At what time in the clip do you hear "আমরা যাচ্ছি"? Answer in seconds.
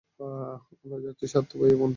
0.83-1.25